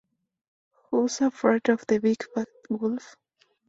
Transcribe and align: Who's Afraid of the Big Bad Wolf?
Who's 0.89 1.21
Afraid 1.21 1.69
of 1.69 1.85
the 1.85 1.99
Big 1.99 2.23
Bad 2.33 2.47
Wolf? 2.71 3.17